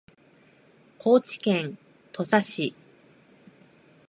[0.97, 1.77] 高知県
[2.11, 2.73] 土佐市